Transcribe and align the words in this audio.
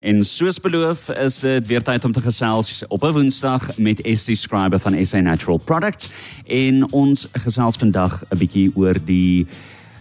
En 0.00 0.24
soos 0.24 0.56
beloof 0.60 1.08
is 1.08 1.42
dit 1.44 1.66
weer 1.66 1.82
tyd 1.84 2.04
om 2.04 2.12
te 2.12 2.22
gesels 2.24 2.82
op 2.88 3.02
'n 3.04 3.12
Woensdag 3.12 3.78
met 3.78 4.00
SC 4.02 4.32
Scriber 4.34 4.78
van 4.78 5.06
SA 5.06 5.20
Natural 5.20 5.58
Products. 5.58 6.12
En 6.46 6.92
ons 6.92 7.28
gesels 7.32 7.76
vandag 7.76 8.22
'n 8.28 8.38
bietjie 8.38 8.72
oor 8.74 8.96
die 9.04 9.46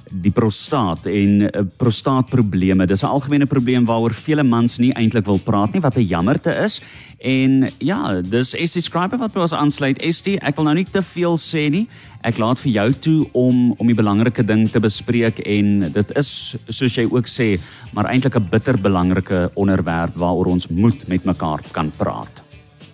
die 0.10 0.32
prostaat 0.32 1.06
en 1.10 1.46
uh, 1.46 1.62
prostaatprobleme. 1.78 2.86
Dis 2.86 3.04
'n 3.04 3.14
algemene 3.14 3.46
probleem 3.46 3.86
waaroor 3.86 4.14
vele 4.14 4.44
mans 4.44 4.78
nie 4.78 4.94
eintlik 4.94 5.26
wil 5.26 5.40
praat 5.40 5.74
nie 5.74 5.82
wat 5.82 5.98
'n 5.98 6.08
jammerte 6.08 6.52
is. 6.64 6.82
En 7.18 7.68
ja, 7.78 8.22
dis 8.22 8.56
ST 8.56 8.84
Scriber 8.84 9.18
wat 9.18 9.36
ons 9.36 9.54
aansluit. 9.54 10.02
ST, 10.02 10.28
ek 10.28 10.56
wil 10.56 10.66
nou 10.66 10.76
nie 10.76 10.88
te 10.92 11.02
veel 11.02 11.38
sê 11.38 11.70
nie. 11.70 11.88
Ek 12.22 12.38
laat 12.38 12.60
vir 12.60 12.72
jou 12.72 12.94
toe 12.94 13.28
om 13.32 13.72
om 13.72 13.88
die 13.88 13.96
belangrike 13.96 14.46
ding 14.46 14.70
te 14.70 14.80
bespreek 14.80 15.40
en 15.40 15.92
dit 15.92 16.18
is 16.18 16.56
soos 16.68 16.96
jy 16.96 17.08
ook 17.12 17.28
sê, 17.28 17.60
maar 17.94 18.06
eintlik 18.06 18.36
'n 18.36 18.50
bitter 18.50 18.78
belangrike 18.78 19.52
onderwerp 19.54 20.16
waaroor 20.16 20.46
ons 20.46 20.68
moet 20.68 21.08
met 21.08 21.24
mekaar 21.24 21.62
kan 21.72 21.92
praat. 21.98 22.44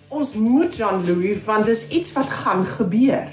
Ons 0.08 0.34
moet 0.34 0.76
Jean-Louis 0.76 1.44
want 1.44 1.66
dis 1.66 1.88
iets 1.88 2.12
wat 2.12 2.28
gaan 2.28 2.66
gebeur 2.66 3.28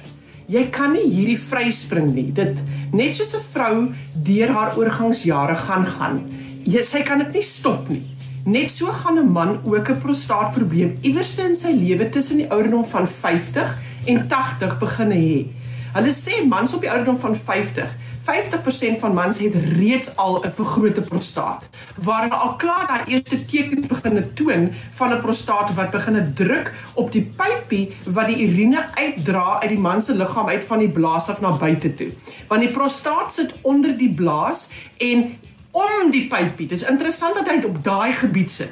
jy 0.52 0.64
kan 0.74 0.94
nie 0.96 1.06
hierdie 1.08 1.40
vryspring 1.40 2.12
nie. 2.14 2.30
Dit 2.36 2.60
net 2.94 3.16
soos 3.16 3.34
'n 3.36 3.46
vrou 3.54 3.76
deur 4.14 4.50
haar 4.50 4.78
oorgangsjare 4.78 5.56
gaan 5.56 5.86
gaan. 5.86 6.18
Jy 6.64 6.84
sy 6.84 7.02
kan 7.02 7.18
dit 7.20 7.34
nie 7.34 7.42
stop 7.42 7.90
nie. 7.90 8.06
Net 8.46 8.72
so 8.72 8.86
gaan 8.86 9.18
'n 9.18 9.32
man 9.32 9.60
ook 9.64 9.90
'n 9.90 10.00
prostaatprobleem 10.00 10.98
iewers 11.02 11.38
in 11.38 11.56
sy 11.56 11.72
lewe 11.72 12.10
tussen 12.10 12.38
die 12.38 12.50
ouderdom 12.50 12.86
van 12.86 13.08
50 13.08 13.78
en 14.06 14.28
80 14.28 14.80
begin 14.80 15.12
hê. 15.12 15.48
Hulle 15.94 16.14
sê 16.14 16.46
mans 16.48 16.74
op 16.74 16.82
die 16.82 16.90
ouderdom 16.90 17.20
van 17.20 17.36
50 17.36 17.90
50% 18.24 19.00
van 19.00 19.14
mans 19.14 19.40
het 19.40 19.56
reeds 19.56 20.16
al 20.16 20.44
'n 20.46 20.52
vergrote 20.56 21.02
prostaat. 21.02 21.64
Waar 22.04 22.22
hulle 22.22 22.36
al 22.36 22.56
klaar 22.56 22.88
daai 22.88 23.04
eerste 23.06 23.46
tekens 23.46 23.88
begin 23.88 24.34
toon 24.34 24.74
van 24.94 25.14
'n 25.14 25.22
prostaat 25.22 25.74
wat 25.74 25.92
begin 25.92 26.34
druk 26.34 26.74
op 26.94 27.12
die 27.12 27.34
pypie 27.36 27.96
wat 28.06 28.28
die 28.28 28.48
urine 28.48 28.86
uitdra 28.94 29.60
uit 29.60 29.70
die 29.70 29.80
man 29.80 30.04
se 30.04 30.16
liggaam 30.16 30.48
uit 30.48 30.64
van 30.68 30.80
die 30.80 30.90
blaas 30.90 31.28
af 31.30 31.42
na 31.42 31.52
buite 31.52 31.94
toe. 31.94 32.12
Want 32.48 32.62
die 32.62 32.72
prostaat 32.72 33.34
sit 33.34 33.54
onder 33.62 33.98
die 33.98 34.14
blaas 34.14 34.70
en 34.98 35.38
om 35.72 36.12
die 36.12 36.28
pypie. 36.28 36.68
Dis 36.68 36.86
interessant 36.86 37.34
dat 37.36 37.48
hy 37.48 37.64
op 37.66 37.84
daai 37.84 38.14
gebied 38.14 38.52
sit. 38.52 38.72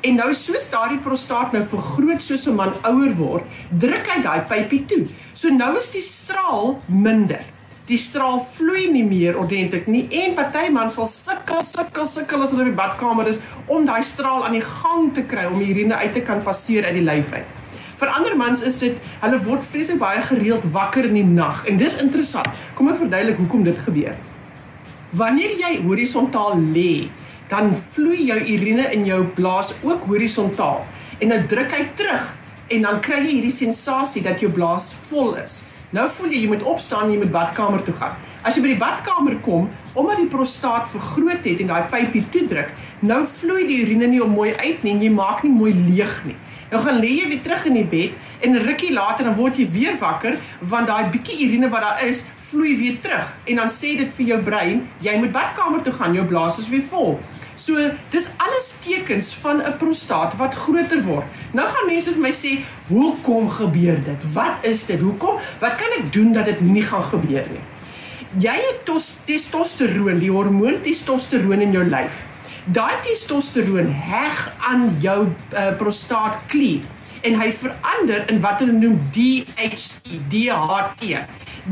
En 0.00 0.14
nou 0.14 0.34
soos 0.34 0.70
daardie 0.70 0.98
prostaat 0.98 1.52
nou 1.52 1.64
vergroot 1.68 2.22
soos 2.22 2.46
'n 2.46 2.54
man 2.54 2.72
ouer 2.82 3.14
word, 3.14 3.44
druk 3.70 4.06
hy 4.06 4.22
daai 4.22 4.40
pypie 4.40 4.84
toe. 4.84 5.06
So 5.32 5.48
nou 5.48 5.78
is 5.78 5.90
die 5.90 6.02
straal 6.02 6.80
minder 6.86 7.40
die 7.86 7.98
straal 8.02 8.40
vloei 8.56 8.88
nie 8.90 9.04
meer 9.06 9.36
ordentlik 9.38 9.86
nie 9.86 10.06
en 10.22 10.34
party 10.34 10.64
man 10.74 10.88
sal 10.90 11.06
sukkel 11.10 11.62
sukkel 11.66 12.08
sukkel 12.10 12.42
as 12.42 12.54
hulle 12.54 12.66
die 12.66 12.78
badkamer 12.78 13.30
is 13.30 13.38
om 13.70 13.86
daai 13.86 14.02
straal 14.06 14.42
aan 14.46 14.56
die 14.58 14.64
gang 14.64 15.12
te 15.14 15.22
kry 15.30 15.44
om 15.46 15.60
die 15.62 15.70
urine 15.74 16.00
uit 16.00 16.16
te 16.16 16.22
kan 16.26 16.42
passeer 16.46 16.88
uit 16.88 16.96
die 16.98 17.04
lyf 17.06 17.30
uit. 17.36 17.52
Vir 17.96 18.10
ander 18.12 18.34
mans 18.36 18.64
is 18.66 18.80
dit 18.82 19.12
hulle 19.22 19.38
word 19.46 19.62
vreeslik 19.70 20.00
baie 20.02 20.24
gereeld 20.28 20.66
wakker 20.74 21.06
in 21.08 21.14
die 21.20 21.28
nag 21.28 21.62
en 21.70 21.78
dis 21.80 22.00
interessant. 22.02 22.50
Kom 22.74 22.90
ek 22.90 22.98
verduidelik 23.04 23.38
hoekom 23.40 23.62
dit 23.64 23.78
gebeur. 23.86 24.18
Wanneer 25.16 25.54
jy 25.62 25.70
horisontaal 25.86 26.58
lê, 26.74 27.06
dan 27.48 27.70
vloei 27.94 28.26
jou 28.26 28.40
urine 28.56 28.88
in 28.92 29.06
jou 29.06 29.22
blaas 29.38 29.76
ook 29.86 30.04
horisontaal 30.10 30.82
en 31.22 31.32
dan 31.32 31.46
druk 31.48 31.72
hy 31.72 31.86
terug 31.96 32.34
en 32.74 32.82
dan 32.88 33.00
kry 33.00 33.22
jy 33.22 33.38
hierdie 33.38 33.54
sensasie 33.54 34.24
dat 34.26 34.42
jou 34.42 34.50
blaas 34.52 34.90
vol 35.06 35.36
is. 35.38 35.62
Nou 35.96 36.10
voel 36.12 36.34
jy 36.34 36.42
jy 36.42 36.48
moet 36.50 36.64
opstaan 36.68 37.08
jy 37.08 37.16
moet 37.22 37.30
badkamer 37.32 37.80
toe 37.86 37.94
gaan. 37.96 38.16
As 38.44 38.56
jy 38.56 38.62
by 38.66 38.72
die 38.74 38.80
badkamer 38.80 39.38
kom, 39.44 39.70
omdat 39.96 40.18
die 40.20 40.28
prostaat 40.28 40.90
vergroot 40.92 41.46
het 41.48 41.62
en 41.62 41.70
daai 41.70 41.86
pypie 41.92 42.20
toedruk, 42.34 42.74
nou 43.00 43.22
vloei 43.38 43.64
die 43.64 43.78
urine 43.86 44.10
nie 44.12 44.20
mooi 44.28 44.50
uit 44.60 44.84
nie 44.84 44.92
en 44.92 45.00
jy 45.06 45.08
maak 45.14 45.40
nie 45.46 45.54
mooi 45.54 45.72
leeg 45.72 46.18
nie. 46.28 46.36
Nou 46.68 46.82
gaan 46.84 47.00
lê 47.00 47.14
jy 47.14 47.30
weer 47.30 47.42
terug 47.46 47.64
in 47.70 47.78
die 47.78 47.86
bed 47.88 48.44
en 48.44 48.60
rukkie 48.66 48.92
later 48.92 49.24
dan 49.24 49.38
word 49.38 49.56
jy 49.56 49.70
weer 49.72 49.96
wakker 50.02 50.36
want 50.60 50.90
daai 50.90 51.08
bietjie 51.14 51.38
urine 51.46 51.72
wat 51.72 51.86
daar 51.86 52.04
is, 52.04 52.26
vloei 52.50 52.76
weer 52.76 53.00
terug 53.00 53.32
en 53.46 53.62
dan 53.62 53.72
sê 53.72 53.96
dit 53.96 54.12
vir 54.18 54.32
jou 54.34 54.40
brein, 54.44 54.84
jy 55.00 55.16
moet 55.22 55.32
badkamer 55.32 55.80
toe 55.86 55.96
gaan, 55.96 56.18
jou 56.18 56.26
blaas 56.28 56.60
is 56.60 56.68
weer 56.68 56.84
vol. 56.92 57.16
So 57.56 57.80
dis 58.12 58.28
alles 58.36 58.68
tekens 58.84 59.32
van 59.40 59.62
'n 59.62 59.76
prostaat 59.80 60.36
wat 60.36 60.54
groter 60.54 61.02
word. 61.02 61.24
Nou 61.52 61.68
gaan 61.68 61.86
mense 61.86 62.12
vir 62.12 62.20
my 62.20 62.32
sê, 62.32 62.60
"Hoekom 62.88 63.50
gebeur 63.50 64.04
dit? 64.04 64.32
Wat 64.32 64.56
is 64.60 64.86
dit? 64.86 65.00
Hoekom? 65.00 65.40
Wat 65.60 65.74
kan 65.74 65.88
ek 65.98 66.12
doen 66.12 66.32
dat 66.32 66.44
dit 66.44 66.60
nie 66.60 66.82
gaan 66.82 67.04
gebeur 67.04 67.46
nie?" 67.50 67.64
Jy 68.38 68.54
het 68.54 68.84
testosteroon, 69.24 70.18
die 70.18 70.30
hormoon 70.30 70.82
testosteroon 70.82 71.60
in 71.60 71.72
jou 71.72 71.84
lyf. 71.84 72.24
Daai 72.64 73.00
testosteroon 73.02 73.92
heg 73.92 74.52
aan 74.58 74.96
jou 75.00 75.28
uh, 75.52 75.76
prostaatklier 75.78 76.80
en 77.22 77.40
hy 77.40 77.52
verander 77.52 78.30
in 78.30 78.40
wat 78.40 78.58
hulle 78.58 78.72
noem 78.72 79.00
DHT, 79.10 80.02
DHT. 80.28 81.22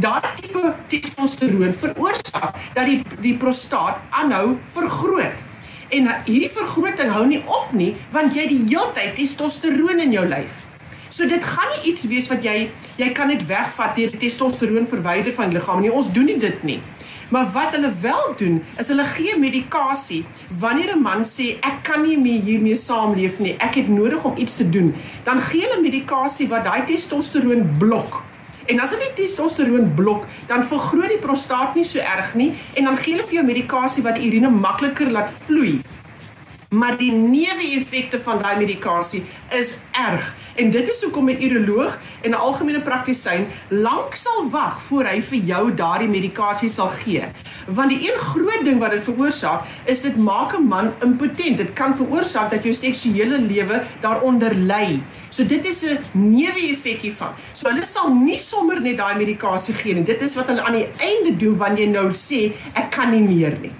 Daardie 0.00 0.48
tipe 0.48 0.74
testosteroon 0.88 1.74
veroorsaak 1.74 2.54
dat 2.74 2.86
die 2.86 3.02
die 3.20 3.36
prostaat 3.36 4.00
aanhou 4.10 4.56
vergroot. 4.72 5.53
En 5.94 6.08
hierdie 6.26 6.50
vergroting 6.50 7.10
hou 7.14 7.26
nie 7.30 7.42
op 7.46 7.70
nie 7.76 7.92
want 8.14 8.34
jy 8.34 8.48
die 8.50 8.62
hele 8.66 8.90
tyd 8.96 9.14
testosteroon 9.18 10.02
in 10.02 10.14
jou 10.16 10.24
lyf. 10.26 10.64
So 11.14 11.28
dit 11.30 11.44
gaan 11.46 11.70
nie 11.70 11.92
iets 11.92 12.02
wees 12.10 12.26
wat 12.32 12.42
jy 12.42 12.70
jy 12.98 13.10
kan 13.14 13.30
net 13.30 13.44
wegvat 13.46 13.94
deur 13.98 14.16
testosteroon 14.18 14.88
verwyder 14.90 15.34
van 15.36 15.52
die 15.52 15.58
liggaam 15.60 15.84
nie. 15.84 15.92
Ons 15.94 16.10
doen 16.16 16.26
nie 16.26 16.38
dit 16.42 16.66
nie. 16.66 16.80
Maar 17.30 17.46
wat 17.54 17.76
hulle 17.76 17.92
wel 18.02 18.34
doen 18.40 18.58
is 18.78 18.90
hulle 18.90 19.06
gee 19.14 19.38
medikasie 19.38 20.24
wanneer 20.58 20.96
'n 20.96 21.02
man 21.02 21.22
sê 21.24 21.54
ek 21.62 21.82
kan 21.82 22.02
nie 22.02 22.18
meer 22.18 22.42
hiermee 22.42 22.76
saamleef 22.76 23.38
nie. 23.38 23.54
Ek 23.58 23.74
het 23.74 23.88
nodig 23.88 24.24
om 24.24 24.36
iets 24.36 24.56
te 24.56 24.68
doen. 24.70 24.94
Dan 25.24 25.40
gee 25.40 25.62
hulle 25.62 25.82
medikasie 25.82 26.48
wat 26.48 26.64
daai 26.64 26.84
testosteroon 26.84 27.76
blok. 27.78 28.22
En 28.66 28.80
as 28.80 28.90
dit 28.90 29.16
testosteroon 29.18 29.90
blok, 29.94 30.24
dan 30.48 30.64
vergroot 30.64 31.12
die 31.12 31.20
prostaat 31.20 31.74
nie 31.76 31.84
so 31.84 32.00
erg 32.00 32.32
nie 32.34 32.54
en 32.74 32.88
dan 32.88 32.96
gee 32.96 33.12
hulle 33.12 33.26
vir 33.28 33.40
jou 33.40 33.44
medikasie 33.44 34.04
wat 34.06 34.16
die 34.16 34.30
urine 34.30 34.50
makliker 34.50 35.10
laat 35.12 35.34
vloei. 35.44 35.82
Maar 36.74 36.96
die 36.98 37.12
neeweffekte 37.12 38.18
van 38.22 38.40
daai 38.42 38.56
medikasie 38.58 39.22
is 39.54 39.76
erg. 39.94 40.34
En 40.54 40.70
dit 40.70 40.88
is 40.90 41.02
hoekom 41.02 41.30
'n 41.30 41.42
uroloog 41.42 41.98
en 42.22 42.30
'n 42.30 42.44
algemene 42.46 42.80
praktisyn 42.80 43.46
lank 43.68 44.14
sal 44.14 44.50
wag 44.50 44.82
voor 44.82 45.04
hy 45.04 45.20
vir 45.22 45.38
jou 45.38 45.74
daardie 45.74 46.08
medikasie 46.08 46.70
sal 46.70 46.88
gee. 46.88 47.22
Want 47.66 47.88
die 47.88 48.10
een 48.10 48.18
groot 48.18 48.64
ding 48.64 48.78
wat 48.78 48.90
dit 48.90 49.02
veroorsaak, 49.02 49.62
is 49.84 50.00
dit 50.00 50.16
maak 50.16 50.56
'n 50.56 50.66
man 50.68 50.92
impotent. 51.02 51.56
Dit 51.56 51.72
kan 51.72 51.96
veroorsaak 51.96 52.50
dat 52.50 52.62
jou 52.62 52.74
seksuele 52.74 53.38
lewe 53.38 53.82
daaronder 54.00 54.54
ly. 54.54 55.00
So 55.30 55.44
dit 55.44 55.64
is 55.66 55.82
'n 55.82 55.98
neeweffek 56.12 57.00
hiervan. 57.00 57.34
So 57.52 57.68
hulle 57.68 57.84
sal 57.86 58.14
nie 58.14 58.38
sommer 58.38 58.80
net 58.80 58.96
daai 58.96 59.14
medikasie 59.16 59.74
gee 59.74 59.94
nie. 59.94 60.04
Dit 60.04 60.20
is 60.22 60.34
wat 60.34 60.46
hulle 60.46 60.62
aan 60.62 60.72
die 60.72 60.88
einde 60.98 61.36
doen 61.36 61.56
wanneer 61.56 61.86
jy 61.86 61.92
nou 61.92 62.10
sê 62.10 62.52
ek 62.74 62.90
kan 62.90 63.10
nie 63.10 63.36
meer 63.36 63.58
nie. 63.60 63.72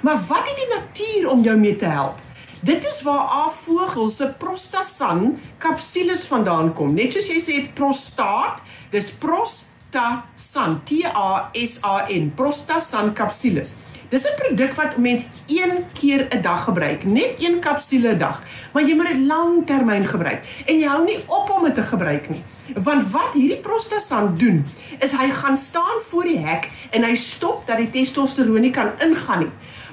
Maar 0.00 0.18
wat 0.28 0.48
het 0.48 0.56
die 0.56 0.74
natuur 0.74 1.30
om 1.30 1.42
jou 1.42 1.56
mee 1.56 1.76
te 1.76 1.86
help? 1.86 2.29
Dit 2.60 2.84
is 2.84 3.02
waar 3.02 3.18
afvogel 3.18 4.10
se 4.10 4.34
prostasan 4.38 5.38
kapsules 5.58 6.26
vandaan 6.28 6.74
kom. 6.76 6.92
Net 6.92 7.14
soos 7.16 7.30
jy 7.32 7.38
sê 7.40 7.60
prostaat, 7.72 8.58
dis 8.92 9.08
prostasan, 9.22 10.74
T 10.84 10.98
A 11.08 11.48
S 11.56 11.78
A 11.80 12.02
N, 12.12 12.28
prostasan 12.36 13.14
kapsules. 13.16 13.78
Dis 14.10 14.26
'n 14.28 14.36
produk 14.36 14.76
wat 14.76 14.96
mens 14.96 15.24
een 15.48 15.86
keer 15.94 16.28
'n 16.28 16.42
dag 16.42 16.64
gebruik, 16.64 17.04
net 17.04 17.40
een 17.40 17.60
kapsule 17.60 18.12
'n 18.12 18.18
dag, 18.18 18.42
maar 18.72 18.82
jy 18.82 18.94
moet 18.94 19.08
dit 19.08 19.26
langtermyn 19.26 20.04
gebruik 20.04 20.44
en 20.66 20.78
jy 20.78 20.86
hou 20.86 21.04
nie 21.04 21.18
op 21.26 21.50
om 21.50 21.64
dit 21.64 21.74
te 21.74 21.82
gebruik 21.82 22.28
nie. 22.28 22.42
Want 22.74 23.10
wat 23.10 23.32
hierdie 23.32 23.60
prostasan 23.60 24.36
doen, 24.36 24.66
is 24.98 25.12
hy 25.12 25.30
gaan 25.30 25.56
staan 25.56 25.98
voor 26.08 26.24
die 26.24 26.38
hek 26.38 26.68
en 26.90 27.02
hy 27.04 27.16
stop 27.16 27.66
dat 27.66 27.76
die 27.76 27.90
testosteroon 27.90 28.60
nie 28.60 28.70
kan 28.70 28.90
ingaan 29.00 29.38
nie 29.38 29.50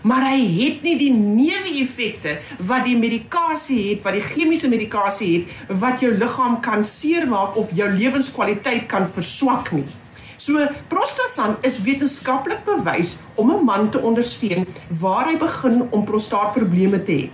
maar 0.07 0.23
hy 0.29 0.39
het 0.55 0.83
nie 0.85 0.95
die 0.99 1.11
neeweffekte 1.11 2.37
wat 2.69 2.85
die 2.87 2.97
medikasie 2.99 3.79
het, 3.89 4.03
wat 4.05 4.15
die 4.15 4.23
chemiese 4.23 4.69
medikasie 4.71 5.31
het 5.35 5.77
wat 5.81 6.03
jou 6.03 6.13
liggaam 6.15 6.59
kan 6.63 6.85
seermaak 6.87 7.57
of 7.59 7.73
jou 7.75 7.89
lewenskwaliteit 7.91 8.87
kan 8.91 9.09
verswak 9.11 9.73
nie. 9.75 9.87
So 10.37 10.61
prostasan 10.87 11.57
is 11.65 11.79
wetenskaplik 11.81 12.63
bewys 12.65 13.17
om 13.35 13.51
'n 13.51 13.65
man 13.65 13.89
te 13.89 13.99
ondersteun 13.99 14.67
waar 15.01 15.25
hy 15.25 15.37
begin 15.37 15.87
om 15.91 16.05
prostaatprobleme 16.05 17.03
te 17.03 17.11
hê. 17.11 17.29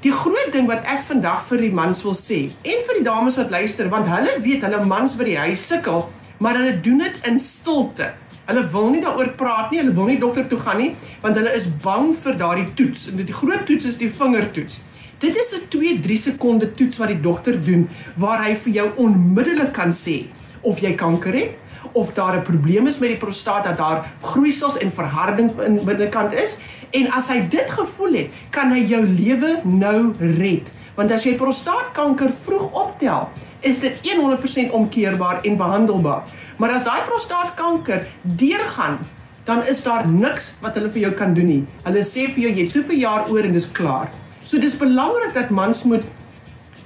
Die 0.00 0.12
groot 0.12 0.52
ding 0.52 0.66
wat 0.66 0.84
ek 0.84 1.02
vandag 1.02 1.46
vir 1.48 1.58
die 1.58 1.72
mans 1.72 2.02
wil 2.02 2.14
sê 2.14 2.50
en 2.62 2.84
vir 2.86 2.94
die 2.98 3.04
dames 3.04 3.36
wat 3.36 3.50
luister 3.50 3.88
want 3.88 4.06
hulle 4.06 4.40
weet 4.40 4.62
hulle 4.62 4.84
mans 4.84 5.16
by 5.16 5.24
die 5.24 5.38
huis 5.38 5.66
sukkel, 5.66 6.08
maar 6.38 6.54
hulle 6.54 6.80
doen 6.80 6.98
dit 6.98 7.26
in 7.26 7.38
stilte. 7.38 8.14
Hulle 8.48 8.64
wil 8.72 8.90
nie 8.94 9.02
daaroor 9.04 9.34
praat 9.36 9.70
nie, 9.70 9.82
hulle 9.82 9.94
wil 9.96 10.08
nie 10.08 10.18
dokter 10.18 10.46
toe 10.48 10.58
gaan 10.64 10.80
nie, 10.80 10.92
want 11.20 11.36
hulle 11.36 11.52
is 11.56 11.68
bang 11.82 12.14
vir 12.24 12.38
daardie 12.40 12.68
toets. 12.78 13.08
En 13.10 13.20
die 13.20 13.36
groot 13.36 13.66
toets 13.68 13.90
is 13.90 13.98
die 14.00 14.08
vingertoets. 14.08 14.80
Dit 15.18 15.36
is 15.36 15.52
'n 15.52 15.68
2-3 15.68 16.16
sekonde 16.16 16.74
toets 16.74 16.98
wat 16.98 17.08
die 17.08 17.20
dokter 17.20 17.60
doen 17.60 17.88
waar 18.16 18.44
hy 18.44 18.54
vir 18.54 18.72
jou 18.72 18.88
onmiddellik 18.96 19.72
kan 19.72 19.92
sê 19.92 20.26
of 20.62 20.78
jy 20.78 20.94
kanker 20.94 21.34
het 21.34 21.56
of 21.92 22.14
daar 22.14 22.36
'n 22.36 22.42
probleem 22.42 22.86
is 22.86 22.98
met 22.98 23.08
die 23.08 23.18
prostaat 23.18 23.64
dat 23.64 23.76
daar 23.76 24.06
groeisels 24.20 24.78
en 24.78 24.92
verharding 24.92 25.50
in 25.60 25.84
binnekant 25.84 26.32
is 26.32 26.58
en 26.90 27.10
as 27.12 27.28
hy 27.28 27.40
dit 27.48 27.70
gevoel 27.70 28.12
het, 28.12 28.28
kan 28.50 28.72
hy 28.72 28.80
jou 28.88 29.02
lewe 29.06 29.60
nou 29.64 30.12
red. 30.18 30.68
Want 30.94 31.12
as 31.12 31.24
jy 31.24 31.36
prostaatkanker 31.38 32.32
vroeg 32.44 32.72
optel, 32.72 33.28
is 33.60 33.80
dit 33.80 34.00
100% 34.02 34.72
omkeerbaar 34.72 35.42
en 35.42 35.56
behandelbaar. 35.56 36.22
Maar 36.58 36.74
as 36.74 36.84
daai 36.84 37.06
prostaatkanker 37.06 38.06
deurgaan, 38.22 38.98
dan 39.46 39.62
is 39.64 39.82
daar 39.82 40.08
niks 40.08 40.52
wat 40.60 40.74
hulle 40.76 40.90
vir 40.92 41.06
jou 41.06 41.12
kan 41.16 41.34
doen 41.34 41.46
nie. 41.48 41.62
Hulle 41.86 42.02
sê 42.04 42.26
vir 42.34 42.44
jou 42.44 42.50
jy 42.52 42.64
het 42.66 42.74
soveel 42.74 43.02
jaar 43.04 43.30
oor 43.32 43.46
en 43.46 43.54
dis 43.56 43.68
klaar. 43.72 44.10
So 44.42 44.60
dis 44.60 44.76
belangrik 44.76 45.36
dat 45.36 45.52
mans 45.54 45.84
moet 45.88 46.04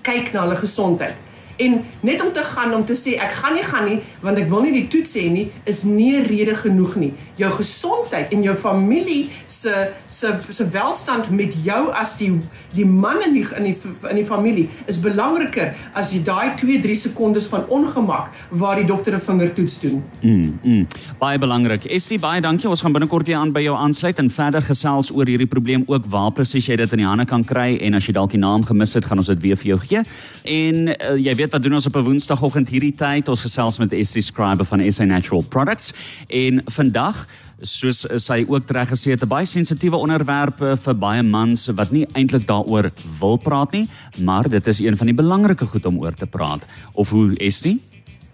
kyk 0.07 0.33
na 0.35 0.45
hulle 0.45 0.59
gesondheid. 0.61 1.17
En 1.63 1.79
net 2.03 2.23
om 2.25 2.33
te 2.35 2.45
gaan 2.55 2.75
om 2.75 2.85
te 2.87 2.97
sê 2.99 3.17
ek 3.23 3.37
gaan 3.41 3.55
nie 3.59 3.67
gaan 3.67 3.89
nie 3.89 4.01
want 4.23 4.39
ek 4.39 4.49
wil 4.51 4.65
nie 4.67 4.75
die 4.75 4.89
toets 4.93 5.15
hê 5.19 5.27
nie 5.33 5.47
is 5.69 5.85
nie 5.89 6.23
rede 6.27 6.55
genoeg 6.63 6.97
nie. 7.01 7.13
Jou 7.41 7.51
gesondheid 7.59 8.33
en 8.35 8.43
jou 8.47 8.55
familie 8.59 9.31
se 9.49 9.93
se 10.11 10.33
se 10.51 10.69
welstand 10.75 11.31
met 11.31 11.55
jou 11.65 11.83
as 11.93 12.17
die 12.21 12.33
die 12.73 12.87
man 12.87 13.21
in 13.27 13.35
die 13.37 13.45
in 13.59 13.65
die 13.69 13.77
in 14.11 14.17
die 14.17 14.27
familie 14.27 14.69
is 14.91 15.01
belangriker 15.03 15.75
as 15.99 16.13
jy 16.15 16.23
daai 16.25 16.55
2-3 16.61 16.97
sekondes 17.03 17.49
van 17.53 17.67
ongemak 17.69 18.31
waar 18.51 18.81
die 18.81 18.87
dokter 18.89 19.15
'n 19.15 19.21
vingertoets 19.21 19.81
doen. 19.81 20.03
Mm, 20.21 20.59
mm. 20.63 20.87
Baie 21.19 21.39
belangrik. 21.39 21.85
Essie, 21.85 22.19
baie 22.19 22.41
dankie. 22.41 22.69
Ons 22.69 22.81
gaan 22.81 22.93
binnekort 22.93 23.27
weer 23.27 23.37
aan 23.37 23.53
by 23.53 23.61
jou 23.61 23.77
aansluit 23.77 24.19
en 24.19 24.31
verder 24.31 24.63
gesels 24.63 25.13
oor 25.15 25.27
hierdie 25.27 25.47
probleem 25.47 25.85
ook 25.87 26.07
waar 26.07 26.31
presies 26.33 26.67
jy 26.67 26.77
dit 26.77 26.93
in 26.93 26.99
die 26.99 27.07
hande 27.07 27.25
kan 27.25 27.45
kry 27.45 27.77
en 27.81 27.95
as 27.95 28.07
jy 28.07 28.13
dalk 28.13 28.31
die 28.31 28.41
naam 28.41 28.65
gemis 28.65 28.95
het, 28.95 29.05
gaan 29.05 29.19
ons 29.19 29.27
dit 29.27 29.43
weer 29.43 29.57
vir 29.57 29.67
jou 29.67 29.79
gee. 29.79 30.03
En 30.45 30.89
uh, 30.89 31.17
jy 31.17 31.35
weet 31.35 31.52
wat 31.53 31.63
doen 31.63 31.75
ons 31.77 31.87
op 31.87 31.97
'n 31.97 32.05
Woensdagoggend 32.05 32.69
hierdie 32.69 32.95
tyd? 32.95 33.29
Ons 33.29 33.41
gesels 33.41 33.79
met 33.79 33.93
Essie 33.93 34.23
Scriber 34.23 34.65
van 34.65 34.93
SA 34.93 35.05
Natural 35.05 35.43
Products 35.43 35.93
en 36.29 36.63
vandag 36.65 37.27
soos 37.61 38.07
sy 38.17 38.45
ook 38.49 38.71
reg 38.71 38.89
gesê 38.89 39.11
het, 39.11 39.23
'n 39.23 39.29
baie 39.29 39.47
sensitiewe 39.47 39.97
onderwerp 39.97 40.63
eh, 40.63 40.77
vir 40.77 40.95
baie 40.95 41.23
mans 41.23 41.67
wat 41.67 41.91
nie 41.91 42.07
eintlik 42.15 42.47
daaroor 42.47 42.91
wil 43.21 43.37
praat 43.37 43.73
nie, 43.73 43.89
maar 44.19 44.49
dit 44.49 44.67
is 44.67 44.81
een 44.81 44.97
van 44.97 45.07
die 45.07 45.15
belangrike 45.15 45.67
goed 45.67 45.87
om 45.87 45.99
oor 45.99 46.15
te 46.15 46.27
praat. 46.27 46.63
Of 46.93 47.11
hoe 47.11 47.35
dit? 47.35 47.79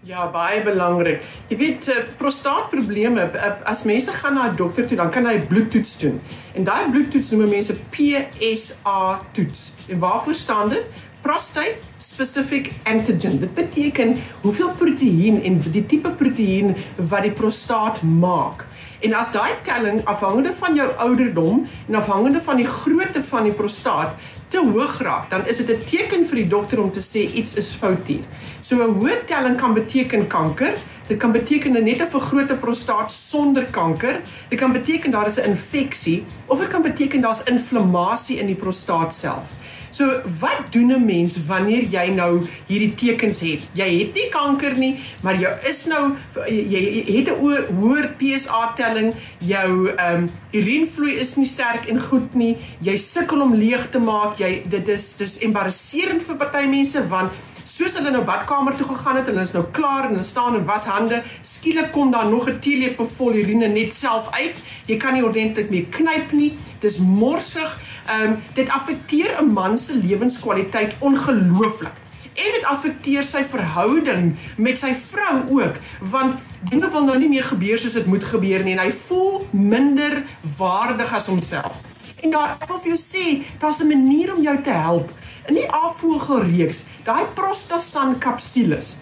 Ja, 0.09 0.29
baie 0.31 0.63
belangrik. 0.63 1.21
Jy 1.47 1.57
weet, 1.57 1.87
eh, 1.87 1.95
prostaatprobleme, 2.17 3.21
eh, 3.21 3.51
as 3.65 3.83
mense 3.83 4.11
gaan 4.11 4.33
na 4.33 4.49
'n 4.49 4.55
dokter 4.55 4.87
toe, 4.87 4.97
dan 4.97 5.11
kan 5.11 5.25
hy 5.25 5.39
bloedtoets 5.39 5.97
doen. 5.97 6.21
En 6.53 6.63
daai 6.63 6.89
bloedtoets 6.89 7.29
noem 7.29 7.49
mense 7.49 7.75
PSA 7.89 9.21
toets. 9.31 9.71
En 9.87 9.99
waarvoor 9.99 10.35
staan 10.35 10.69
dit? 10.69 10.83
Prostate 11.21 11.75
specific 11.97 12.71
antigen. 12.83 13.39
Dit 13.39 13.53
beteken 13.53 14.15
hoeveel 14.41 14.71
proteïen 14.77 15.43
en 15.43 15.59
die 15.71 15.85
tipe 15.85 16.09
proteïen 16.09 16.75
wat 16.95 17.25
die 17.27 17.35
prostaat 17.35 18.01
maak. 18.01 18.65
En 18.99 19.13
as 19.15 19.31
daai 19.31 19.53
telling 19.63 19.99
afhangende 20.07 20.53
van 20.53 20.75
jou 20.75 20.87
ouderdom 20.97 21.67
en 21.87 21.95
afhangende 21.95 22.41
van 22.43 22.59
die 22.59 22.67
grootte 22.67 23.23
van 23.23 23.43
die 23.47 23.55
prostaat 23.55 24.15
te 24.47 24.59
hoog 24.59 24.97
raak, 25.05 25.29
dan 25.29 25.45
is 25.47 25.57
dit 25.57 25.69
'n 25.69 25.85
teken 25.85 26.25
vir 26.27 26.35
die 26.35 26.47
dokter 26.47 26.81
om 26.81 26.91
te 26.91 26.99
sê 26.99 27.27
iets 27.35 27.55
is 27.55 27.73
fout 27.73 28.07
hier. 28.07 28.23
So 28.61 28.75
'n 28.75 28.95
hoë 28.99 29.25
telling 29.25 29.57
kan 29.57 29.73
beteken 29.73 30.27
kanker. 30.27 30.73
Dit 31.07 31.17
kan 31.17 31.31
beteken 31.31 31.83
net 31.83 32.01
'n 32.01 32.09
vergrote 32.09 32.55
prostaat 32.55 33.11
sonder 33.11 33.65
kanker. 33.65 34.21
Dit 34.49 34.59
kan 34.59 34.71
beteken 34.71 35.11
daar 35.11 35.27
is 35.27 35.37
'n 35.37 35.49
infeksie 35.49 36.23
of 36.45 36.59
dit 36.59 36.67
kan 36.67 36.81
beteken 36.81 37.21
daar's 37.21 37.43
inflammasie 37.43 38.39
in 38.39 38.45
die 38.45 38.55
prostaat 38.55 39.13
self. 39.13 39.58
So 39.91 40.21
wat 40.39 40.71
doen 40.71 40.91
'n 40.91 41.05
mens 41.05 41.45
wanneer 41.45 41.83
jy 41.83 42.07
nou 42.13 42.45
hierdie 42.67 42.95
tekens 42.95 43.39
het? 43.39 43.67
Jy 43.73 43.89
het 43.99 44.13
nie 44.13 44.29
kanker 44.29 44.77
nie, 44.77 44.99
maar 45.21 45.35
jy 45.35 45.49
is 45.69 45.85
nou 45.85 46.15
jy, 46.47 47.03
jy 47.07 47.17
het 47.17 47.29
'n 47.29 47.75
hoër 47.75 48.09
PSA 48.17 48.73
telling, 48.75 49.13
jou 49.37 49.89
ehm 49.89 50.15
um, 50.15 50.29
urinevloei 50.51 51.13
is 51.19 51.35
nie 51.35 51.45
sterk 51.45 51.87
en 51.87 51.99
goed 51.99 52.35
nie. 52.35 52.57
Jy 52.79 52.97
sukkel 52.97 53.41
om 53.41 53.53
leeg 53.55 53.89
te 53.91 53.99
maak. 53.99 54.37
Jy 54.37 54.63
dit 54.65 54.87
is 54.87 55.17
dis 55.17 55.39
embarrasserend 55.39 56.21
vir 56.21 56.35
party 56.35 56.65
mense 56.65 57.07
want 57.07 57.31
soos 57.69 57.93
hulle 57.97 58.11
nou 58.11 58.23
badkamer 58.25 58.75
toe 58.77 58.87
gegaan 58.87 59.19
het, 59.19 59.27
hulle 59.29 59.43
is 59.45 59.53
nou 59.53 59.63
klaar 59.75 60.07
en 60.07 60.15
hulle 60.15 60.25
staan 60.25 60.55
en 60.57 60.65
was 60.65 60.87
hande, 60.89 61.21
skielik 61.45 61.91
kom 61.93 62.11
daar 62.11 62.29
nog 62.29 62.49
'n 62.49 62.59
teelepel 62.59 63.07
vol 63.17 63.35
urine 63.35 63.67
net 63.67 63.93
self 63.93 64.31
uit. 64.31 64.57
Jy 64.87 64.97
kan 64.97 65.13
nie 65.13 65.23
ordentlik 65.23 65.69
meer 65.69 65.85
knyp 65.89 66.31
nie. 66.31 66.53
Dis 66.81 66.97
morsig. 66.97 67.77
Ehm 68.09 68.31
um, 68.31 68.43
dit 68.53 68.69
affekteer 68.69 69.37
'n 69.41 69.53
man 69.53 69.77
se 69.77 69.95
lewenskwaliteit 69.95 70.95
ongelooflik. 70.99 71.97
En 72.33 72.51
dit 72.55 72.63
affekteer 72.63 73.23
sy 73.23 73.43
verhouding 73.43 74.35
met 74.57 74.77
sy 74.77 74.95
vrou 75.11 75.61
ook, 75.61 75.75
want 75.99 76.35
dinge 76.69 76.89
wil 76.91 77.03
nou 77.05 77.17
nie 77.19 77.29
meer 77.29 77.43
gebeur 77.43 77.77
soos 77.77 77.93
dit 77.93 78.05
moet 78.05 78.23
gebeur 78.23 78.63
nie 78.63 78.73
en 78.77 78.85
hy 78.85 78.91
voel 79.07 79.47
minder 79.51 80.23
waardig 80.57 81.13
as 81.13 81.27
homself. 81.27 81.81
En 82.23 82.29
daar 82.29 82.57
ek 82.61 82.67
wil 82.67 82.79
vir 82.79 82.95
jou 82.95 83.01
sê, 83.01 83.25
daar's 83.59 83.79
'n 83.79 83.87
manier 83.87 84.35
om 84.35 84.41
jou 84.41 84.61
te 84.61 84.69
help. 84.69 85.11
In 85.47 85.55
die 85.55 85.71
afvoergereeks, 85.71 86.83
daai 87.03 87.25
prostasan 87.33 88.17
kapsules. 88.17 88.97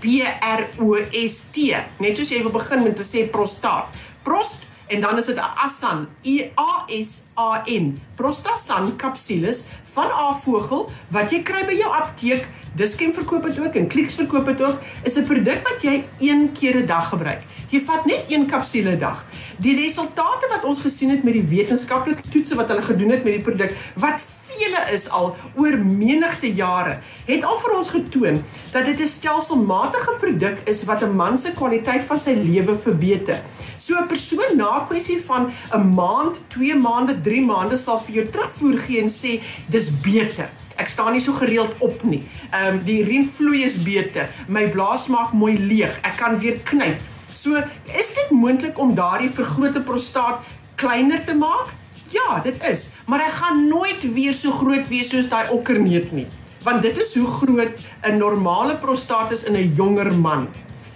P 0.00 0.04
R 0.40 0.68
O 0.78 0.96
S 1.10 1.44
T. 1.50 1.56
Net 1.98 2.16
soos 2.16 2.28
jy 2.28 2.42
wil 2.42 2.52
begin 2.52 2.82
met 2.82 2.96
te 2.96 3.02
sê 3.02 3.30
prostaat. 3.30 3.86
Prost 4.22 4.62
en 4.86 5.00
dan 5.00 5.18
is 5.18 5.24
dit 5.24 5.36
'n 5.36 5.52
Asan, 5.64 6.08
E 6.22 6.50
A 6.58 6.84
S 6.86 7.22
A 7.38 7.62
N, 7.66 8.00
Prostasan 8.14 8.96
kapsules 8.96 9.64
van 9.92 10.10
Avogel 10.10 10.90
wat 11.08 11.30
jy 11.30 11.42
kry 11.42 11.64
by 11.66 11.74
jou 11.74 11.92
apteek. 11.92 12.46
Diskem 12.74 13.12
verkoop 13.12 13.42
dit 13.42 13.60
ook 13.60 13.74
en 13.74 13.88
Clicks 13.88 14.14
verkoop 14.14 14.46
dit 14.46 14.62
ook. 14.62 14.78
Is 15.02 15.16
'n 15.16 15.24
produk 15.24 15.62
wat 15.68 15.82
jy 15.82 16.04
een 16.18 16.52
keer 16.52 16.76
'n 16.76 16.86
dag 16.86 17.08
gebruik. 17.08 17.42
Jy 17.70 17.80
vat 17.84 18.04
net 18.04 18.24
een 18.28 18.46
kapsule 18.46 18.90
'n 18.90 18.98
dag. 18.98 19.24
Die 19.58 19.76
resultate 19.76 20.46
wat 20.50 20.64
ons 20.64 20.80
gesien 20.80 21.10
het 21.10 21.22
met 21.22 21.32
die 21.32 21.46
wetenskaplike 21.48 22.28
toetse 22.30 22.54
wat 22.54 22.68
hulle 22.68 22.82
gedoen 22.82 23.10
het 23.10 23.24
met 23.24 23.32
die 23.32 23.42
produk 23.42 23.76
wat 23.94 24.20
vele 24.64 24.82
is 24.92 25.08
al 25.10 25.34
oor 25.60 25.76
menigte 25.78 26.48
jare 26.56 26.98
het 27.26 27.44
al 27.44 27.58
vir 27.62 27.74
ons 27.76 27.90
getoon 27.94 28.40
dat 28.72 28.86
dit 28.88 29.00
'n 29.00 29.08
stelselmatige 29.08 30.16
produk 30.20 30.56
is 30.68 30.84
wat 30.84 31.02
'n 31.02 31.16
man 31.16 31.38
se 31.38 31.52
kwaliteit 31.52 32.04
van 32.06 32.18
sy 32.18 32.32
lewe 32.32 32.76
verbeter. 32.78 33.40
So 33.76 33.94
'n 33.96 34.06
persoon 34.06 34.56
na 34.56 34.86
kwessie 34.88 35.22
van 35.26 35.52
'n 35.72 35.94
maand, 35.94 36.36
2 36.48 36.74
maande, 36.74 37.20
3 37.20 37.44
maande 37.44 37.76
sal 37.76 37.98
vir 37.98 38.14
jou 38.14 38.26
terugvoer 38.26 38.78
gee 38.78 39.00
en 39.00 39.08
sê 39.08 39.42
dis 39.68 39.90
beter. 40.00 40.48
Ek 40.76 40.88
staan 40.88 41.12
nie 41.12 41.20
so 41.20 41.32
gereeld 41.32 41.74
op 41.78 42.02
nie. 42.02 42.22
Ehm 42.50 42.74
um, 42.74 42.84
die 42.84 43.02
urinevloei 43.02 43.64
is 43.64 43.82
beter. 43.82 44.28
My 44.48 44.68
blaas 44.70 45.06
maak 45.08 45.32
mooi 45.32 45.58
leeg. 45.58 45.98
Ek 46.02 46.16
kan 46.16 46.38
weer 46.38 46.60
knyp. 46.64 47.00
So, 47.34 47.62
is 47.98 48.14
dit 48.14 48.30
moontlik 48.30 48.78
om 48.78 48.94
daardie 48.94 49.30
vergrote 49.30 49.80
prostaat 49.80 50.40
kleiner 50.74 51.24
te 51.24 51.34
maak? 51.34 51.83
Ja, 52.14 52.38
dit 52.44 52.62
is, 52.62 52.88
maar 53.10 53.22
hy 53.24 53.30
gaan 53.40 53.64
nooit 53.68 54.04
weer 54.14 54.34
so 54.36 54.52
groot 54.54 54.86
wees 54.88 55.10
soos 55.10 55.28
daai 55.32 55.48
okkerneut 55.50 56.12
nie. 56.14 56.26
Want 56.64 56.84
dit 56.86 56.96
is 57.02 57.14
hoe 57.18 57.26
groot 57.40 57.86
'n 58.06 58.16
normale 58.20 58.76
prostaat 58.78 59.32
is 59.34 59.44
in 59.44 59.56
'n 59.56 59.74
jonger 59.74 60.12
man. 60.14 60.48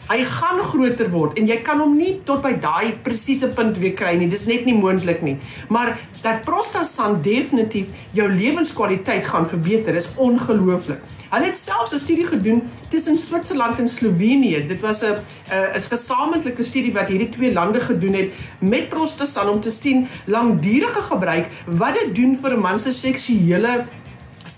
Hy 0.09 0.23
gaan 0.25 0.61
groter 0.65 1.11
word 1.13 1.37
en 1.37 1.49
jy 1.51 1.59
kan 1.61 1.83
hom 1.83 1.93
nie 1.99 2.15
tot 2.25 2.41
by 2.41 2.55
daai 2.63 2.95
presiese 3.05 3.51
punt 3.53 3.77
weer 3.77 3.93
kry 3.93 4.15
nie. 4.17 4.31
Dis 4.33 4.47
net 4.49 4.65
nie 4.65 4.77
moontlik 4.79 5.21
nie. 5.21 5.37
Maar 5.69 5.99
dat 6.23 6.47
prostasan 6.47 7.19
definitief 7.21 7.93
jou 8.17 8.25
lewenskwaliteit 8.33 9.29
gaan 9.29 9.49
verbeter 9.51 9.99
is 10.01 10.09
ongelooflik. 10.17 11.05
Hulle 11.29 11.51
het 11.51 11.57
selfs 11.61 11.93
'n 11.93 12.01
studie 12.01 12.27
gedoen 12.27 12.63
tussen 12.89 13.17
Switserland 13.17 13.79
en 13.79 13.89
Slovenië. 13.89 14.67
Dit 14.67 14.81
was 14.81 15.03
'n 15.05 15.21
'n 15.77 15.81
gesamentlike 15.93 16.65
studie 16.65 16.93
wat 16.93 17.09
hierdie 17.09 17.29
twee 17.29 17.53
lande 17.53 17.81
gedoen 17.81 18.15
het 18.15 18.33
met 18.59 18.89
prostasan 18.89 19.49
om 19.49 19.61
te 19.61 19.71
sien 19.71 20.09
langdurige 20.25 21.01
gebruik 21.01 21.47
wat 21.67 21.95
dit 21.95 22.15
doen 22.15 22.39
vir 22.43 22.57
'n 22.57 22.61
man 22.61 22.79
se 22.79 22.93
seksuele 22.93 23.85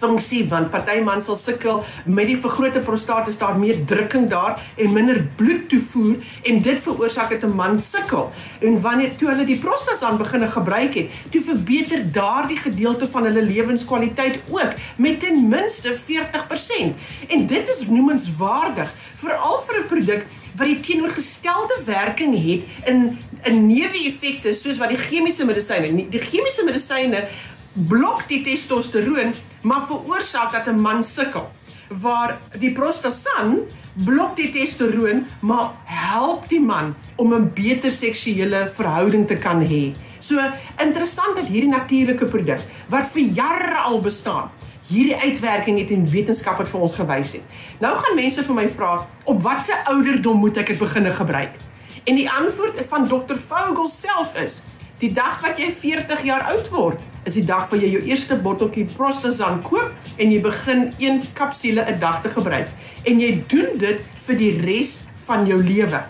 funksie 0.01 0.45
want 0.51 0.71
party 0.73 0.99
mans 1.05 1.29
sal 1.29 1.37
sukkel 1.37 1.83
met 2.05 2.29
die 2.31 2.39
vergrote 2.41 2.83
prostaat 2.85 3.29
is 3.29 3.39
daar 3.41 3.59
meer 3.59 3.83
drukking 3.87 4.29
daar 4.31 4.61
en 4.77 4.93
minder 4.97 5.21
bloed 5.37 5.69
toevoer 5.69 6.17
en 6.43 6.63
dit 6.63 6.83
veroorsaak 6.87 7.31
dat 7.35 7.45
'n 7.51 7.57
man 7.57 7.81
sukkel. 7.81 8.33
En 8.61 8.81
wanneer 8.81 9.17
toe 9.17 9.29
hulle 9.29 9.45
die 9.45 9.59
prostasaan 9.59 10.17
begine 10.17 10.49
gebruik 10.49 10.95
het 10.95 11.09
toe 11.31 11.43
verbeter 11.43 12.13
daardie 12.13 12.59
gedeelte 12.59 13.09
van 13.09 13.25
hulle 13.25 13.43
lewenskwaliteit 13.43 14.41
ook 14.49 14.73
met 14.97 15.21
ten 15.21 15.49
minste 15.49 15.97
40% 16.05 16.95
en 17.29 17.47
dit 17.47 17.69
is 17.69 17.87
noemenswaardig 17.89 18.95
veral 19.17 19.65
vir 19.67 19.81
'n 19.81 19.89
produk 19.89 20.27
wat 20.57 20.67
die 20.67 20.81
teenoorgestelde 20.81 21.77
werking 21.87 22.35
het 22.35 22.89
in 22.91 23.19
'n 23.43 23.67
neeweffekte 23.67 24.55
soos 24.55 24.79
wat 24.79 24.89
die 24.89 24.99
chemiese 24.99 25.45
medisyne. 25.45 26.09
Die 26.11 26.21
chemiese 26.21 26.65
medisyne 26.65 27.29
blok 27.73 28.27
die 28.29 28.43
testosteroon 28.43 29.35
maar 29.63 29.87
veroorsaak 29.87 30.53
dat 30.53 30.67
'n 30.67 30.81
man 30.81 31.03
sukkel. 31.03 31.51
Waar 31.89 32.39
die 32.59 32.73
prostasan 32.73 33.59
blok 34.05 34.37
die 34.37 34.51
testosteroon 34.51 35.27
maar 35.41 35.71
help 35.85 36.49
die 36.49 36.61
man 36.61 36.95
om 37.17 37.35
'n 37.35 37.53
beter 37.55 37.93
seksuele 37.93 38.73
verhouding 38.75 39.27
te 39.27 39.37
kan 39.37 39.67
hê. 39.67 39.95
So 40.21 40.39
interessant 40.77 41.37
dat 41.37 41.47
hierdie 41.47 41.71
natuurlike 41.71 42.25
produk 42.25 42.61
wat 42.89 43.09
vir 43.13 43.23
jare 43.23 43.77
al 43.77 44.01
bestaan, 44.01 44.51
hierdie 44.87 45.17
uitwerking 45.17 45.79
het 45.79 45.91
en 45.91 46.11
wetenskap 46.11 46.59
het 46.59 46.69
vir 46.69 46.81
ons 46.81 46.95
gewys 46.95 47.33
het. 47.33 47.43
Nou 47.81 47.97
gaan 47.97 48.19
mense 48.19 48.43
vir 48.43 48.55
my 48.55 48.69
vra, 48.69 49.07
op 49.25 49.43
watter 49.43 49.81
ouderdom 49.85 50.39
moet 50.43 50.57
ek 50.57 50.67
dit 50.67 50.79
begine 50.79 51.13
gebruik? 51.15 51.57
En 52.05 52.15
die 52.15 52.31
antwoord 52.31 52.81
van 52.89 53.07
Dr. 53.09 53.39
Vogel 53.49 53.89
self 53.89 54.37
is: 54.37 54.63
die 55.01 55.13
dag 55.17 55.41
wat 55.41 55.61
jy 55.61 55.71
40 55.73 56.25
jaar 56.29 56.43
oud 56.53 56.67
word, 56.73 57.05
is 57.25 57.39
die 57.39 57.45
dag 57.49 57.69
wat 57.71 57.81
jy 57.81 57.95
jou 57.95 58.03
eerste 58.11 58.37
botteltjie 58.45 58.87
Prostazan 58.93 59.63
koop 59.65 59.95
en 60.21 60.33
jy 60.33 60.41
begin 60.45 60.91
een 61.01 61.23
kapsule 61.35 61.85
'n 61.89 61.99
dag 62.01 62.23
te 62.23 62.29
gebruik. 62.29 62.69
En 63.05 63.21
jy 63.21 63.43
doen 63.49 63.79
dit 63.79 64.01
vir 64.27 64.37
die 64.37 64.61
res 64.61 65.05
van 65.25 65.47
jou 65.47 65.63
lewe. 65.63 66.05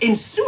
En 0.00 0.16
so 0.16 0.42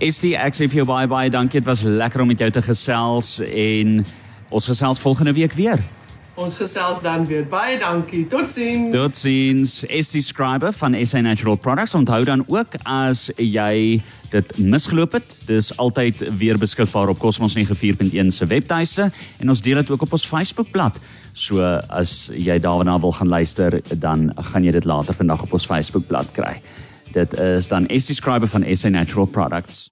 Is 0.00 0.20
die 0.22 0.36
XFU 0.38 0.84
bye 0.88 1.06
bye 1.10 1.30
dankie 1.30 1.60
dit 1.60 1.68
was 1.68 1.82
lekker 1.82 2.20
om 2.22 2.26
met 2.30 2.38
jou 2.38 2.50
te 2.50 2.62
gesels 2.62 3.40
en 3.44 4.06
ons 4.48 4.66
gesels 4.66 5.00
volgende 5.00 5.32
week 5.32 5.52
weer. 5.52 5.78
Ons 6.40 6.54
gesels 6.56 7.02
dan 7.04 7.26
weer. 7.28 7.44
Baie 7.44 7.76
dankie. 7.78 8.22
Totsiens. 8.28 8.94
Totsiens. 8.94 9.74
SC 9.84 10.22
Scriber 10.24 10.72
van 10.72 10.96
SA 11.04 11.20
Natural 11.20 11.58
Products. 11.60 11.94
Onthou 11.94 12.24
dan 12.24 12.44
ook 12.48 12.78
as 12.88 13.26
jy 13.36 14.00
dit 14.32 14.54
misgeloop 14.56 15.18
het, 15.18 15.34
dis 15.50 15.68
altyd 15.76 16.22
weer 16.40 16.56
beskikbaar 16.58 17.12
op 17.12 17.20
Cosmos 17.20 17.58
94.1 17.58 18.32
se 18.32 18.46
webtuiste 18.46 19.10
en 19.38 19.52
ons 19.52 19.60
deel 19.60 19.82
dit 19.82 19.90
ook 19.90 20.06
op 20.06 20.16
ons 20.16 20.26
Facebookblad. 20.26 21.00
So 21.32 21.60
as 21.92 22.30
jy 22.32 22.56
daarna 22.62 22.96
wil 23.02 23.12
gaan 23.12 23.28
luister, 23.28 23.80
dan 24.00 24.30
gaan 24.52 24.64
jy 24.64 24.72
dit 24.78 24.88
later 24.88 25.14
vandag 25.14 25.44
op 25.44 25.52
ons 25.60 25.68
Facebookblad 25.68 26.32
kry. 26.32 26.56
Dit 27.12 27.36
is 27.36 27.68
dan 27.68 27.90
SC 27.90 28.16
Scriber 28.16 28.48
van 28.48 28.64
SA 28.76 28.88
Natural 28.88 29.26
Products. 29.26 29.88